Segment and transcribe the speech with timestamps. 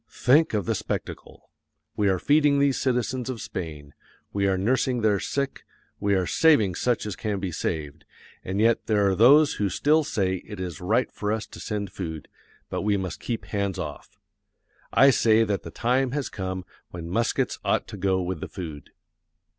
[0.09, 1.51] Think of the spectacle!
[1.95, 3.93] We are feeding these citizens of Spain;
[4.33, 5.63] we are nursing their sick;
[5.99, 8.05] we are saving such as can be saved,
[8.43, 11.91] and yet there are those who still say it is right for us to send
[11.91, 12.29] food,
[12.67, 14.17] but we must keep hands off.
[14.91, 18.89] I say that the time has come when muskets ought to go with the food.